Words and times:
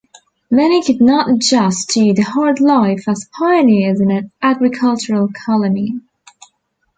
Many 0.49 0.81
could 0.81 0.99
not 0.99 1.29
adjust 1.29 1.91
to 1.91 2.11
the 2.11 2.23
hard 2.23 2.59
life 2.59 3.03
as 3.07 3.29
pioneers 3.37 4.01
in 4.01 4.09
an 4.09 4.31
agricultural 4.41 5.29
colony. 5.45 5.99